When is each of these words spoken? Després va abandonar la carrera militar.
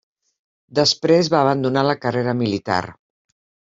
Després 0.79 1.29
va 1.35 1.41
abandonar 1.41 1.85
la 1.91 1.97
carrera 2.07 2.37
militar. 2.43 2.83